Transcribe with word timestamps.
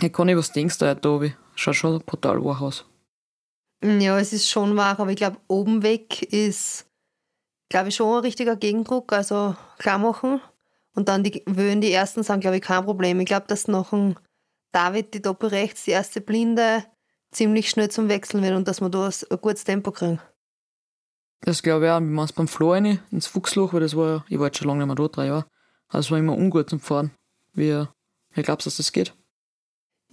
Hey 0.00 0.08
Conny, 0.08 0.34
was 0.34 0.50
denkst 0.50 0.78
du 0.78 0.86
heute 0.86 1.02
da 1.02 1.10
oben? 1.10 1.36
Schaut 1.56 1.76
schon 1.76 2.00
brutal 2.00 2.42
wach 2.42 2.62
aus. 2.62 2.86
Ja, 3.84 4.18
es 4.18 4.32
ist 4.32 4.48
schon 4.48 4.74
wach, 4.74 4.98
aber 4.98 5.10
ich 5.10 5.16
glaube, 5.16 5.36
oben 5.46 5.82
weg 5.82 6.22
ist, 6.22 6.86
glaube 7.68 7.90
ich, 7.90 7.96
schon 7.96 8.16
ein 8.16 8.22
richtiger 8.22 8.56
Gegendruck, 8.56 9.12
also 9.12 9.54
klar 9.76 9.98
machen. 9.98 10.40
Und 10.94 11.10
dann 11.10 11.22
die 11.22 11.42
Wöhnen, 11.44 11.82
die 11.82 11.92
ersten 11.92 12.22
sind, 12.22 12.40
glaube 12.40 12.56
ich, 12.56 12.62
kein 12.62 12.84
Problem. 12.84 13.20
Ich 13.20 13.26
glaube, 13.26 13.44
dass 13.46 13.68
noch 13.68 13.92
ein 13.92 14.18
David, 14.72 15.12
die 15.12 15.20
Doppel 15.20 15.50
rechts, 15.50 15.84
die 15.84 15.90
erste 15.90 16.22
Blinde, 16.22 16.82
ziemlich 17.30 17.68
schnell 17.68 17.90
zum 17.90 18.08
Wechseln 18.08 18.42
wird 18.42 18.56
und 18.56 18.66
dass 18.66 18.80
wir 18.80 18.88
da 18.88 19.06
ein 19.06 19.40
gutes 19.42 19.64
Tempo 19.64 19.90
kriegen. 19.90 20.18
Das 21.42 21.62
glaube 21.62 21.84
ich 21.84 21.90
auch. 21.90 22.00
Wir 22.00 22.06
machen 22.06 22.24
es 22.24 22.32
beim 22.32 22.48
Flo 22.48 22.72
rein, 22.72 23.00
ins 23.10 23.26
Fuchsloch, 23.26 23.74
weil 23.74 23.80
das 23.80 23.94
war 23.94 24.24
ich 24.30 24.38
war 24.38 24.46
jetzt 24.46 24.56
schon 24.56 24.68
lange 24.68 24.78
nicht 24.78 24.86
mehr 24.86 24.96
da, 24.96 25.08
drei 25.08 25.26
Jahre. 25.26 25.46
Also 25.88 26.06
es 26.06 26.10
war 26.10 26.18
immer 26.18 26.38
ungut 26.38 26.70
zum 26.70 26.80
Fahren. 26.80 27.10
Wie, 27.52 27.84
wie 28.30 28.42
glaubst 28.42 28.64
du, 28.64 28.70
dass 28.70 28.78
das 28.78 28.92
geht? 28.92 29.14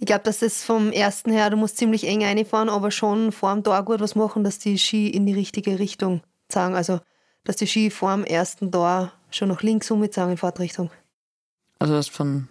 Ich 0.00 0.06
glaube, 0.06 0.22
dass 0.22 0.38
das 0.38 0.62
vom 0.62 0.92
ersten 0.92 1.30
her, 1.30 1.50
du 1.50 1.56
musst 1.56 1.76
ziemlich 1.76 2.06
eng 2.06 2.24
reinfahren, 2.24 2.68
aber 2.68 2.90
schon 2.90 3.32
vor 3.32 3.52
dem 3.52 3.64
Tor 3.64 3.82
gut 3.84 4.00
was 4.00 4.14
machen, 4.14 4.44
dass 4.44 4.58
die 4.58 4.78
Ski 4.78 5.08
in 5.08 5.26
die 5.26 5.34
richtige 5.34 5.78
Richtung 5.78 6.22
zeigen. 6.48 6.74
Also, 6.74 7.00
dass 7.44 7.56
die 7.56 7.66
Ski 7.66 7.90
vor 7.90 8.14
dem 8.14 8.24
ersten 8.24 8.70
Tor 8.70 9.12
schon 9.30 9.48
nach 9.48 9.62
links 9.62 9.90
umzeigen 9.90 10.32
in 10.32 10.36
Fahrtrichtung. 10.36 10.90
Also 11.80 11.94
dass 11.94 12.08
von, 12.08 12.48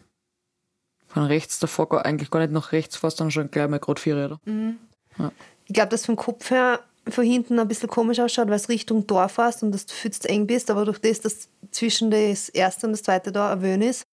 von 1.07 1.23
rechts 1.23 1.59
davor 1.59 2.05
eigentlich 2.05 2.31
gar 2.31 2.39
nicht 2.39 2.51
nach 2.51 2.71
rechts 2.71 2.97
fährst, 2.97 3.19
dann 3.19 3.31
schon 3.31 3.49
gleich 3.49 3.67
mal 3.69 3.79
gerade 3.79 4.01
vier, 4.01 4.15
oder? 4.15 4.39
Mhm. 4.45 4.77
Ja. 5.17 5.31
Ich 5.65 5.73
glaube, 5.73 5.89
dass 5.89 6.05
vom 6.05 6.15
Kopf 6.15 6.49
her 6.49 6.81
von 7.09 7.23
hinten 7.23 7.59
ein 7.59 7.67
bisschen 7.67 7.89
komisch 7.89 8.19
ausschaut, 8.19 8.47
weil 8.47 8.55
es 8.55 8.69
Richtung 8.69 9.07
Tor 9.07 9.29
fährst 9.29 9.63
und 9.63 9.71
dass 9.71 9.85
du 9.85 9.93
viel 9.93 10.11
zu 10.11 10.27
eng 10.27 10.47
bist, 10.47 10.69
aber 10.69 10.85
durch 10.85 10.99
das, 10.99 11.21
dass 11.21 11.47
zwischen 11.71 12.11
das 12.11 12.49
erste 12.49 12.87
und 12.87 12.93
das 12.93 13.03
zweite 13.03 13.31
Tor 13.31 13.49
ein 13.49 13.61
Wöhn 13.61 13.81
ist, 13.81 14.03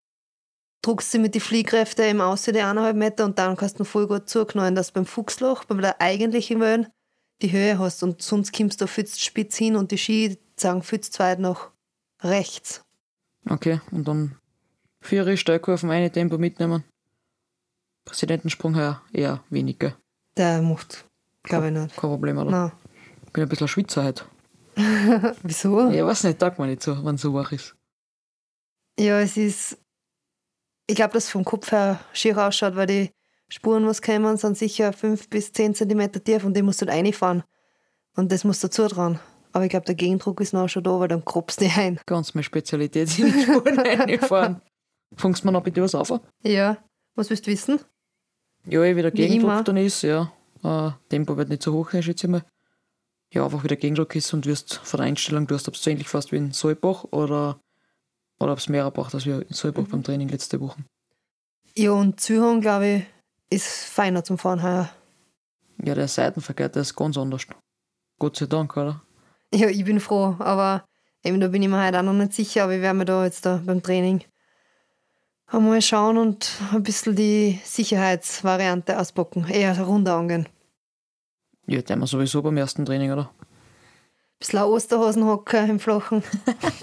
druckst 0.85 1.15
du 1.15 1.19
mit 1.19 1.35
den 1.35 1.41
Fliehkräften 1.41 2.05
im 2.05 2.21
Aussehen 2.21 2.55
die 2.55 2.61
eineinhalb 2.61 2.97
Meter 2.97 3.25
und 3.25 3.39
dann 3.39 3.57
kannst 3.57 3.81
du 3.81 3.85
voll 3.85 4.07
gut 4.07 4.29
zuknallen, 4.29 4.75
dass 4.75 4.89
du 4.89 4.95
beim 4.95 5.07
Fuchsloch, 5.07 5.65
beim 5.65 5.81
der 5.81 6.01
eigentlichen 6.01 6.61
Wöhn, 6.61 6.89
die 7.41 7.53
Höhe 7.53 7.79
hast 7.79 8.03
und 8.03 8.21
sonst 8.21 8.55
kommst 8.55 8.81
du 8.81 8.87
viel 8.87 9.07
spitz 9.07 9.57
hin 9.57 9.77
und 9.77 9.91
die 9.91 9.99
Ski 9.99 10.39
sagen 10.57 10.83
viel 10.83 11.01
zu 11.01 11.19
weit 11.19 11.39
nach 11.39 11.71
rechts. 12.23 12.85
Okay, 13.49 13.81
und 13.91 14.07
dann 14.09 14.37
vier 15.01 15.37
Steilkurven, 15.37 15.91
eine 15.91 16.11
Tempo 16.11 16.39
mitnehmen. 16.39 16.85
Präsidentensprung 18.05 18.75
her 18.75 19.01
eher 19.13 19.43
weniger. 19.49 19.97
Der 20.37 20.61
macht, 20.61 21.07
glaube 21.43 21.69
ich 21.69 21.73
nicht. 21.73 21.97
Kein 21.97 22.11
Problem, 22.11 22.39
oder? 22.39 22.51
Nein. 22.51 22.73
Ich 23.27 23.33
bin 23.33 23.43
ein 23.43 23.49
bisschen 23.49 23.69
Schwitzer 23.69 24.05
heute. 24.05 24.25
Wieso? 25.43 25.91
Ich 25.91 26.03
weiß 26.03 26.25
nicht, 26.25 26.39
taugt 26.39 26.59
mir 26.59 26.67
nicht 26.67 26.83
so, 26.83 27.05
wenn 27.05 27.15
es 27.15 27.23
so 27.23 27.33
wach 27.33 27.53
ist. 27.53 27.75
Ja, 28.99 29.21
es 29.21 29.37
ist. 29.37 29.79
Ich 30.87 30.97
glaube, 30.97 31.15
dass 31.15 31.25
es 31.25 31.31
vom 31.31 31.45
Kopf 31.45 31.73
her 31.73 32.01
schier 32.13 32.37
ausschaut, 32.39 32.77
weil 32.77 32.87
die 32.87 33.11
Spuren, 33.49 33.87
was 33.87 34.03
kommen, 34.03 34.37
sind 34.37 34.59
sicher 34.59 34.93
5 34.93 35.29
bis 35.29 35.53
10 35.53 35.75
cm 35.75 36.13
tief 36.25 36.45
und 36.45 36.57
die 36.57 36.63
musst 36.63 36.83
du 36.83 36.87
halt 36.87 36.97
reinfahren. 36.97 37.43
Und 38.17 38.31
das 38.33 38.45
musst 38.45 38.63
du 38.63 38.69
zutrauen. 38.69 39.19
Aber 39.53 39.65
ich 39.65 39.71
glaube, 39.71 39.87
der 39.87 39.95
Gegendruck 39.95 40.41
ist 40.41 40.53
noch 40.53 40.69
schon 40.69 40.83
da, 40.83 40.99
weil 40.99 41.09
dann 41.09 41.25
grobst 41.25 41.61
du 41.61 41.67
ein. 41.67 42.01
Ganz 42.07 42.35
meine 42.35 42.45
Spezialität 42.45 43.09
sind 43.09 43.35
die 43.35 43.43
Spuren 43.43 43.79
reinfahren. 43.79 44.61
Fangst 45.17 45.43
du 45.43 45.49
mir 45.49 45.53
noch 45.53 45.63
bitte 45.63 45.83
was 45.83 45.95
auf? 45.95 46.21
Ja. 46.43 46.79
Was 47.15 47.31
willst 47.31 47.47
du 47.47 47.51
wissen? 47.51 47.81
Ja, 48.67 48.83
wie 48.83 48.95
der 49.01 49.13
Wie 49.13 49.27
immer. 49.27 49.29
Gegendruck 49.29 49.65
dann 49.67 49.77
ist, 49.77 50.03
ja. 50.03 50.33
Äh, 50.63 50.91
Tempo 51.09 51.37
wird 51.37 51.51
nicht 51.51 51.63
so 51.63 51.73
hoch 51.73 51.91
sein, 51.91 52.03
schätze 52.03 52.27
ich 52.27 52.31
mal. 52.31 52.45
Ja, 53.33 53.45
einfach 53.45 53.63
wie 53.63 53.69
der 53.69 53.77
Gegendruck 53.77 54.15
ist 54.17 54.33
und 54.33 54.47
wirst 54.47 54.77
von 54.77 54.99
der 54.99 55.07
Einstellung, 55.07 55.47
du 55.47 55.55
hast, 55.55 55.69
ob 55.69 55.75
es 55.75 55.83
so 55.83 55.91
ähnlich 55.91 56.09
fast 56.09 56.33
wie 56.33 56.37
in 56.37 56.53
Solbach 56.53 57.05
oder, 57.11 57.61
oder 58.45 58.53
ob 58.53 58.59
es 58.59 58.69
mehr 58.69 58.91
braucht 58.91 59.15
als 59.15 59.25
wir 59.25 59.41
in 59.41 59.55
Solbach 59.55 59.85
beim 59.89 60.03
Training 60.03 60.29
letzte 60.29 60.61
Woche. 60.61 60.85
Ja, 61.75 61.93
und 61.93 62.21
Zühang, 62.21 62.61
glaube 62.61 62.87
ich, 62.87 63.05
ist 63.51 63.87
feiner 63.87 64.23
zum 64.23 64.37
Fahren 64.37 64.63
heuer. 64.63 64.91
Ja, 65.83 65.95
der 65.95 66.09
Seitenverkehr, 66.09 66.69
der 66.69 66.83
ist 66.83 66.95
ganz 66.95 67.17
anders. 67.17 67.47
Gott 68.19 68.37
sei 68.37 68.47
Dank, 68.47 68.77
oder? 68.77 69.03
Ja, 69.53 69.69
ich 69.69 69.85
bin 69.85 69.99
froh, 69.99 70.37
aber 70.39 70.85
eben 71.25 71.41
da 71.41 71.49
bin 71.49 71.63
ich 71.63 71.69
mir 71.69 71.81
halt 71.81 71.97
auch 71.97 72.03
noch 72.03 72.13
nicht 72.13 72.35
sicher, 72.35 72.65
aber 72.65 72.75
ich 72.75 72.83
werde 72.83 72.99
mir 72.99 73.05
da 73.07 73.25
jetzt 73.25 73.47
da 73.47 73.63
beim 73.65 73.83
Training 73.83 74.23
einmal 75.47 75.81
schauen 75.81 76.19
und 76.19 76.53
ein 76.73 76.83
bisschen 76.83 77.17
die 77.17 77.61
Sicherheitsvariante 77.65 78.99
auspacken. 78.99 79.47
Eher 79.49 79.81
runter 79.81 80.17
angehen. 80.17 80.49
Ja, 81.67 81.81
den 81.81 81.99
wir 81.99 82.07
sowieso 82.07 82.43
beim 82.43 82.59
ersten 82.59 82.85
Training, 82.85 83.11
oder? 83.11 83.31
Bisschen 84.39 84.59
eine 84.59 84.69
Osterhosenhocker 84.69 85.65
im 85.65 85.81
Flachen. 85.81 86.23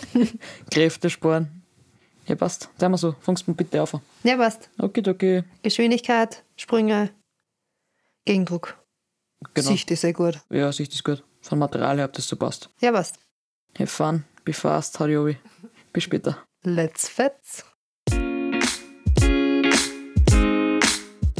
Kräfte 0.71 1.09
sparen. 1.09 1.63
Ja, 2.27 2.35
passt. 2.35 2.69
Den 2.79 2.91
wir 2.91 2.97
so. 2.97 3.15
Fangst 3.19 3.45
du 3.45 3.51
mir 3.51 3.55
bitte 3.55 3.81
auf. 3.81 3.97
Ja, 4.23 4.37
passt. 4.37 4.69
Okay, 4.77 5.03
okay. 5.07 5.43
Geschwindigkeit, 5.63 6.43
Sprünge, 6.55 7.09
Gegendruck. 8.25 8.77
Genau. 9.53 9.69
Sicht 9.69 9.89
ist 9.91 10.01
sehr 10.01 10.13
gut. 10.13 10.39
Ja, 10.49 10.71
Sicht 10.71 10.93
ist 10.93 11.03
gut. 11.03 11.23
Von 11.41 11.59
Material 11.59 11.97
her, 11.97 12.05
ob 12.05 12.13
das 12.13 12.27
so 12.27 12.35
passt. 12.35 12.69
Ja, 12.79 12.91
passt. 12.91 13.17
Have 13.77 13.87
fun, 13.87 14.23
be 14.45 14.53
fast, 14.53 14.99
hau 14.99 15.07
die 15.07 15.17
obi. 15.17 15.37
Bis 15.91 16.03
später. 16.03 16.37
Let's 16.63 17.09
fetz. 17.09 17.65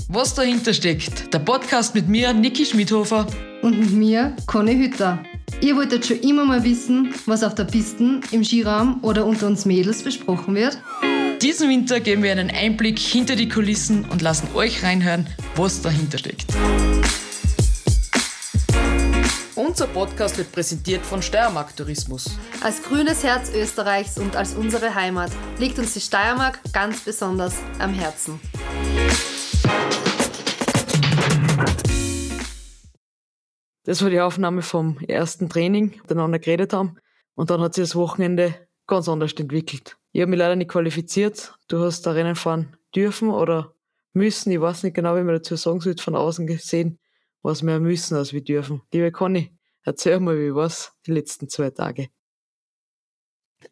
Was 0.10 0.34
dahinter 0.34 0.74
steckt, 0.74 1.34
der 1.34 1.40
Podcast 1.40 1.96
mit 1.96 2.10
mir, 2.10 2.34
Niki 2.34 2.66
Schmidhofer. 2.66 3.28
Und 3.62 3.80
mit 3.80 3.92
mir, 3.92 4.36
Conny 4.46 4.76
Hütter. 4.76 5.24
Ihr 5.60 5.76
wolltet 5.76 6.06
schon 6.06 6.20
immer 6.22 6.46
mal 6.46 6.64
wissen, 6.64 7.14
was 7.26 7.44
auf 7.44 7.56
der 7.56 7.66
Piste, 7.66 8.22
im 8.32 8.44
Skiraum 8.44 9.00
oder 9.04 9.26
unter 9.26 9.48
uns 9.48 9.66
Mädels 9.66 10.04
besprochen 10.04 10.56
wird? 10.56 10.78
Diesen 11.42 11.70
Winter 11.70 12.00
geben 12.00 12.24
wir 12.24 12.32
einen 12.32 12.52
Einblick 12.52 13.00
hinter 13.00 13.36
die 13.36 13.50
Kulissen 13.50 14.06
und 14.06 14.22
lassen 14.22 14.48
euch 14.54 14.84
reinhören, 14.84 15.28
was 15.56 15.82
dahinter 15.82 16.18
steckt. 16.18 16.46
Unser 19.56 19.88
Podcast 19.88 20.38
wird 20.38 20.52
präsentiert 20.52 21.06
von 21.06 21.22
Steiermark 21.22 21.76
Tourismus. 21.76 22.32
Als 22.62 22.82
grünes 22.84 23.24
Herz 23.24 23.52
Österreichs 23.54 24.18
und 24.18 24.36
als 24.36 24.54
unsere 24.54 24.94
Heimat 24.94 25.32
liegt 25.60 25.80
uns 25.80 25.94
die 25.94 26.02
Steiermark 26.02 26.60
ganz 26.74 27.02
besonders 27.02 27.56
am 27.80 27.94
Herzen. 27.94 28.40
Das 33.84 34.02
war 34.04 34.10
die 34.10 34.20
Aufnahme 34.20 34.62
vom 34.62 35.00
ersten 35.00 35.50
Training, 35.50 35.96
miteinander 36.02 36.40
geredet 36.40 36.74
haben. 36.74 36.98
Und 37.34 37.50
dann 37.50 37.62
hat 37.62 37.74
sich 37.74 37.84
das 37.84 37.96
Wochenende 37.96 38.56
ganz 38.88 39.10
anders 39.10 39.34
entwickelt. 39.34 39.98
Ich 40.12 40.22
habe 40.22 40.30
mich 40.30 40.40
leider 40.40 40.56
nicht 40.56 40.70
qualifiziert. 40.70 41.56
Du 41.68 41.80
hast 41.80 42.04
da 42.04 42.12
Rennen 42.12 42.36
fahren 42.36 42.78
dürfen 42.96 43.30
oder 43.30 43.74
müssen. 44.14 44.52
Ich 44.52 44.62
weiß 44.62 44.84
nicht 44.84 44.96
genau, 44.96 45.16
wie 45.16 45.24
man 45.24 45.36
dazu 45.36 45.56
sagen 45.56 45.80
soll, 45.80 45.96
von 45.98 46.16
außen 46.16 46.46
gesehen, 46.46 47.00
was 47.42 47.64
mehr 47.64 47.80
müssen 47.80 48.16
als 48.16 48.34
wir 48.34 48.44
dürfen. 48.44 48.82
Liebe 48.94 49.12
Conny, 49.12 49.58
erzähl 49.84 50.20
mal, 50.20 50.38
wie 50.38 50.54
war's 50.54 50.94
die 51.08 51.14
letzten 51.14 51.50
zwei 51.50 51.70
Tage? 51.72 52.10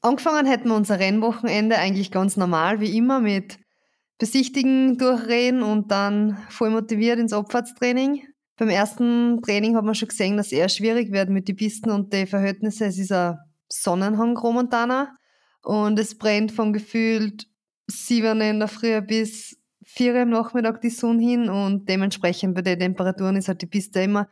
Angefangen 0.01 0.45
hätten 0.45 0.69
wir 0.69 0.75
unser 0.75 0.99
Rennwochenende 0.99 1.77
eigentlich 1.77 2.11
ganz 2.11 2.37
normal, 2.37 2.79
wie 2.79 2.95
immer, 2.95 3.19
mit 3.19 3.59
Besichtigen, 4.17 4.97
Durchreden 4.97 5.63
und 5.63 5.91
dann 5.91 6.37
voll 6.49 6.69
motiviert 6.69 7.19
ins 7.19 7.33
Abfahrtstraining. 7.33 8.23
Beim 8.59 8.67
ersten 8.67 9.41
Training 9.41 9.77
hat 9.77 9.85
man 9.85 9.95
schon 9.95 10.09
gesehen, 10.09 10.35
dass 10.35 10.47
es 10.47 10.51
eher 10.51 10.67
schwierig 10.67 11.13
wird 11.13 11.29
mit 11.29 11.47
den 11.47 11.55
Pisten 11.55 11.91
und 11.91 12.11
den 12.11 12.27
Verhältnissen. 12.27 12.87
Es 12.87 12.99
ist 12.99 13.13
ein 13.13 13.37
Sonnenhang 13.69 14.33
Montana 14.33 15.15
und 15.63 15.97
es 15.97 16.17
brennt 16.17 16.51
von 16.51 16.73
gefühlt 16.73 17.47
sieben 17.87 18.41
in 18.41 18.59
der 18.59 18.67
Früh 18.67 18.99
bis 18.99 19.57
vier 19.85 20.21
am 20.21 20.31
Nachmittag 20.31 20.81
die 20.81 20.89
Sonne 20.89 21.23
hin 21.23 21.49
und 21.49 21.87
dementsprechend 21.87 22.53
bei 22.53 22.61
den 22.61 22.79
Temperaturen 22.79 23.37
ist 23.37 23.47
halt 23.47 23.61
die 23.61 23.65
Piste 23.65 24.01
immer 24.01 24.27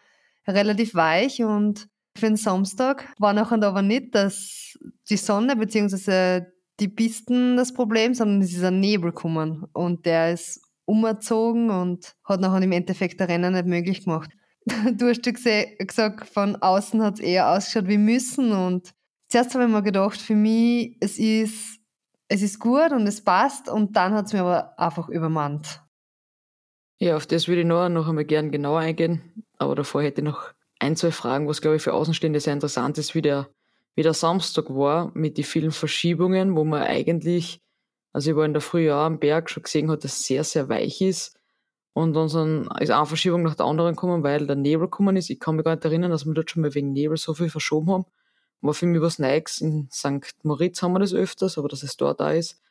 relativ 0.46 0.94
weich 0.94 1.42
und 1.42 1.88
für 2.18 2.26
den 2.26 2.36
Samstag 2.36 3.08
war 3.20 3.32
nachher 3.32 3.64
aber 3.64 3.82
nicht, 3.82 4.14
dass 4.14 4.78
die 5.10 5.16
Sonne 5.18 5.56
bzw. 5.56 6.42
die 6.82 6.90
Pisten 6.90 7.56
das 7.56 7.74
Problem, 7.74 8.14
sondern 8.14 8.42
es 8.42 8.52
ist 8.52 8.64
ein 8.64 8.82
Nebel 8.82 9.12
gekommen 9.12 9.68
und 9.72 10.06
der 10.06 10.34
ist 10.34 10.67
umgezogen 10.88 11.70
und 11.70 12.16
hat 12.24 12.40
nachher 12.42 12.62
im 12.62 12.72
Endeffekt 12.72 13.20
der 13.20 13.28
Rennen 13.30 13.54
nicht 13.54 13.68
möglich 13.68 14.04
gemacht. 14.06 14.32
Du 14.98 15.08
hast 15.08 15.26
ja 15.26 15.64
gesagt, 15.78 16.28
von 16.28 16.58
außen 16.58 17.02
hat 17.02 17.16
es 17.16 17.20
eher 17.22 17.50
ausgeschaut 17.50 17.88
wie 17.88 17.98
müssen 17.98 18.52
und 18.52 18.94
zuerst 19.30 19.54
habe 19.54 19.66
ich 19.66 19.72
mir 19.72 19.84
gedacht, 19.84 20.20
für 20.20 20.36
mich, 20.36 20.98
es 21.00 21.18
ist, 21.18 21.80
es 22.28 22.42
ist 22.42 22.60
gut 22.60 22.92
und 22.92 23.08
es 23.08 23.24
passt 23.24 23.70
und 23.70 23.96
dann 23.96 24.14
hat 24.14 24.26
es 24.26 24.34
mir 24.34 24.42
aber 24.42 24.78
einfach 24.78 25.08
übermannt. 25.08 25.82
Ja, 27.00 27.16
auf 27.16 27.28
das 27.28 27.48
würde 27.48 27.62
ich 27.62 27.68
noch, 27.68 27.88
noch 27.90 28.08
einmal 28.08 28.26
gern 28.26 28.52
genauer 28.52 28.80
eingehen. 28.80 29.46
Aber 29.58 29.76
davor 29.76 30.02
hätte 30.02 30.22
ich 30.22 30.26
noch 30.26 30.52
ein, 30.80 30.96
zwei 30.96 31.12
Fragen, 31.12 31.48
was 31.48 31.62
glaube 31.62 31.78
ich 31.78 31.82
für 31.84 31.94
Außenstehende 31.94 32.40
sehr 32.40 32.54
interessant 32.54 32.98
ist, 32.98 33.14
wie 33.16 33.22
der, 33.22 33.50
wie 33.96 34.04
der 34.04 34.14
Samstag 34.14 34.70
war 34.70 35.12
mit 35.14 35.38
den 35.38 35.44
vielen 35.44 35.72
Verschiebungen, 35.72 36.56
wo 36.56 36.64
man 36.64 36.84
eigentlich, 36.84 37.62
also 38.14 38.32
ich 38.32 38.36
war 38.36 38.46
in 38.46 38.54
der 38.54 38.62
Früh 38.62 38.92
auch 38.92 39.06
am 39.06 39.20
Berg 39.20 39.50
schon 39.50 39.64
gesehen 39.64 39.92
hat, 39.92 40.04
dass 40.04 40.14
es 40.14 40.26
sehr, 40.26 40.44
sehr 40.44 40.70
weich 40.70 41.02
ist. 41.02 41.38
Und 41.94 42.14
dann 42.14 42.68
ist 42.80 42.92
eine 42.92 43.06
Verschiebung 43.06 43.42
nach 43.42 43.56
der 43.56 43.66
anderen 43.66 43.96
gekommen, 43.96 44.24
weil 44.24 44.46
der 44.46 44.56
Nebel 44.56 44.86
gekommen 44.88 45.16
ist. 45.16 45.30
Ich 45.30 45.40
kann 45.40 45.56
mich 45.56 45.66
gar 45.66 45.76
nicht 45.76 45.86
erinnern, 45.86 46.12
dass 46.12 46.26
wir 46.26 46.34
dort 46.34 46.52
schon 46.52 46.62
mal 46.62 46.76
wegen 46.76 46.94
Nebel 46.94 47.18
so 47.18 47.34
viel 47.34 47.50
verschoben 47.50 47.92
haben. 47.92 48.06
War 48.62 48.74
für 48.74 48.86
mich 48.86 49.02
was 49.02 49.20
Neues. 49.20 49.62
In 49.62 49.90
St. 49.92 50.44
Moritz 50.44 50.82
haben 50.82 50.94
wir 50.94 51.00
das 51.00 51.14
öfters, 51.14 51.58
aber 51.58 51.70
dass 51.70 51.84
es 51.84 51.98
dort 51.98 52.20
da 52.20 52.32
ist. 52.32 52.62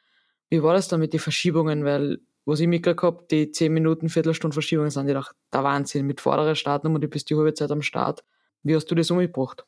Wie 0.48 0.62
war 0.62 0.74
das 0.74 0.88
dann 0.88 1.00
mit 1.00 1.12
den 1.12 1.20
Verschiebungen? 1.20 1.84
Weil 1.84 2.20
was 2.44 2.60
ich 2.60 2.68
mitgekriegt 2.68 3.02
habe, 3.02 3.24
die 3.28 3.50
10 3.50 3.72
Minuten, 3.72 4.08
Viertelstunde 4.08 4.54
Verschiebungen 4.54 4.90
sind 4.90 5.08
ja 5.08 5.24
der 5.52 5.64
Wahnsinn. 5.64 6.06
Mit 6.06 6.20
vorderer 6.20 6.54
Startnummer, 6.54 7.00
du 7.00 7.08
bist 7.08 7.28
die 7.28 7.34
halbe 7.34 7.52
Zeit 7.52 7.72
am 7.72 7.82
Start. 7.82 8.22
Wie 8.62 8.76
hast 8.76 8.88
du 8.88 8.94
das 8.94 9.10
umgebracht? 9.10 9.66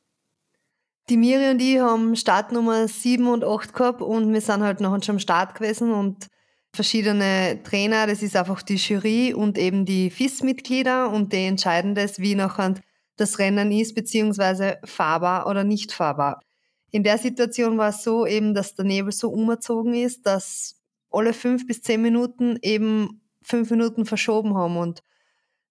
Die 1.09 1.17
Miri 1.17 1.49
und 1.49 1.63
ich 1.63 1.79
haben 1.79 2.17
Startnummer 2.17 2.87
7 2.87 3.29
und 3.29 3.43
8 3.43 3.73
gehabt 3.73 4.03
und 4.03 4.31
wir 4.31 4.43
sind 4.43 4.63
halt 4.63 4.81
nachher 4.81 5.03
schon 5.03 5.15
am 5.15 5.19
Start 5.19 5.55
gewesen 5.55 5.91
und 5.91 6.27
verschiedene 6.75 7.61
Trainer, 7.65 8.07
das 8.07 8.23
ist 8.23 8.37
einfach 8.37 8.61
die 8.61 8.77
Jury 8.77 9.33
und 9.33 9.57
eben 9.57 9.87
die 9.87 10.11
FIS-Mitglieder 10.11 11.09
und 11.11 11.33
die 11.33 11.47
entscheiden 11.47 11.95
das, 11.95 12.19
wie 12.19 12.35
nachher 12.35 12.75
das 13.17 13.39
Rennen 13.39 13.73
ist, 13.73 13.95
beziehungsweise 13.95 14.77
fahrbar 14.85 15.47
oder 15.47 15.65
nicht 15.65 15.93
fahrbar. 15.93 16.43
In 16.91 17.05
der 17.05 17.17
Situation 17.17 17.79
war 17.79 17.89
es 17.89 18.03
so 18.03 18.27
eben, 18.27 18.53
dass 18.53 18.75
der 18.75 18.85
Nebel 18.85 19.13
so 19.13 19.31
umgezogen 19.31 19.95
ist, 19.95 20.27
dass 20.27 20.77
alle 21.11 21.33
fünf 21.33 21.67
bis 21.67 21.81
zehn 21.81 22.03
Minuten 22.03 22.59
eben 22.61 23.23
fünf 23.41 23.71
Minuten 23.71 24.05
verschoben 24.05 24.55
haben 24.55 24.77
und 24.77 25.03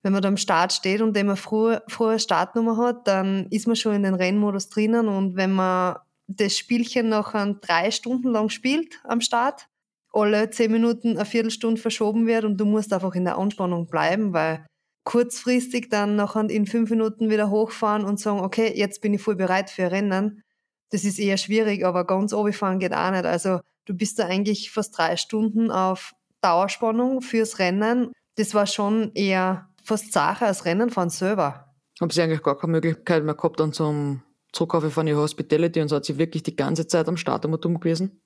wenn 0.08 0.14
man 0.14 0.22
da 0.22 0.30
am 0.30 0.38
Start 0.38 0.72
steht 0.72 1.02
und 1.02 1.18
immer 1.18 1.36
frühe, 1.36 1.84
frühe 1.90 2.18
Startnummer 2.18 2.78
hat, 2.78 3.10
dann 3.10 3.48
ist 3.48 3.68
man 3.68 3.76
schon 3.76 3.94
in 3.94 4.04
den 4.04 4.14
Rennmodus 4.14 4.70
drinnen 4.70 5.10
und 5.10 5.36
wenn 5.36 5.52
man 5.52 5.98
das 6.28 6.58
Spielchen 6.58 7.10
noch 7.10 7.34
drei 7.60 7.92
Stunden 7.92 8.30
lang 8.30 8.48
spielt 8.48 9.02
am 9.04 9.20
Start, 9.20 9.68
alle 10.14 10.50
zehn 10.50 10.72
Minuten 10.72 11.18
eine 11.18 11.26
Viertelstunde 11.26 11.82
verschoben 11.82 12.26
wird 12.26 12.46
und 12.46 12.56
du 12.56 12.64
musst 12.64 12.94
einfach 12.94 13.16
in 13.16 13.26
der 13.26 13.38
Anspannung 13.38 13.88
bleiben, 13.88 14.32
weil 14.32 14.66
kurzfristig 15.04 15.90
dann 15.90 16.16
noch 16.16 16.38
in 16.38 16.66
fünf 16.68 16.90
Minuten 16.90 17.30
wieder 17.30 17.50
hochfahren 17.50 18.06
und 18.06 18.18
sagen, 18.18 18.40
okay, 18.40 18.72
jetzt 18.74 19.02
bin 19.02 19.14
ich 19.14 19.22
voll 19.22 19.36
bereit 19.36 19.70
für 19.70 19.92
Rennen. 19.92 20.42
Das 20.90 21.04
ist 21.04 21.20
eher 21.20 21.36
schwierig, 21.36 21.84
aber 21.84 22.08
ganz 22.08 22.34
fahren 22.54 22.80
geht 22.80 22.94
auch 22.94 23.12
nicht. 23.12 23.26
Also 23.26 23.60
du 23.84 23.94
bist 23.94 24.20
da 24.20 24.28
eigentlich 24.28 24.72
fast 24.72 24.98
drei 24.98 25.18
Stunden 25.18 25.70
auf 25.70 26.14
Dauerspannung 26.40 27.22
fürs 27.22 27.60
Rennen. 27.60 28.14
Das 28.38 28.54
war 28.54 28.68
schon 28.68 29.12
eher 29.16 29.68
fast 29.88 30.12
Sache 30.12 30.46
als 30.46 30.66
Rennenfahren 30.66 31.10
selber. 31.10 31.74
Haben 32.00 32.12
Sie 32.12 32.22
eigentlich 32.22 32.44
gar 32.44 32.58
keine 32.58 32.74
Möglichkeit 32.74 33.24
mehr 33.24 33.36
gehabt, 33.36 33.60
dann 33.60 33.74
zum 33.74 34.22
Zurückkaufen 34.52 34.92
von 34.92 35.06
der 35.06 35.18
Hospitality 35.18 35.82
und 35.82 35.88
so 35.88 35.96
hat 35.96 36.06
sie 36.06 36.18
wirklich 36.18 36.44
die 36.44 36.56
ganze 36.56 36.88
Zeit 36.88 37.08
am 37.08 37.18
Startermotum 37.18 37.80
gewesen? 37.80 38.22